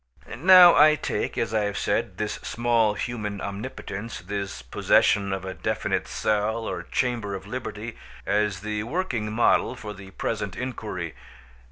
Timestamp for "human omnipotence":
2.95-4.19